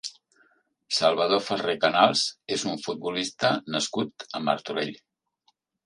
Salvador 0.99 1.41
Ferrer 1.49 1.75
Canals 1.85 2.25
és 2.57 2.65
un 2.73 2.83
futbolista 2.87 3.55
nascut 3.77 4.31
a 4.41 4.47
Martorell. 4.51 4.95